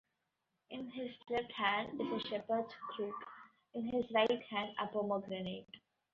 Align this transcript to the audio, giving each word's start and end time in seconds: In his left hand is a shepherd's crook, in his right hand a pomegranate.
In 0.71 0.89
his 0.89 1.11
left 1.29 1.51
hand 1.51 2.01
is 2.01 2.07
a 2.07 2.27
shepherd's 2.27 2.73
crook, 2.89 3.13
in 3.75 3.85
his 3.87 4.09
right 4.11 4.41
hand 4.49 4.71
a 4.81 4.87
pomegranate. 4.87 5.69